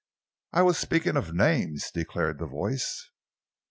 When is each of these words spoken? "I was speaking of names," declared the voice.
"I 0.51 0.63
was 0.63 0.79
speaking 0.79 1.15
of 1.15 1.31
names," 1.35 1.91
declared 1.91 2.39
the 2.39 2.47
voice. 2.47 3.11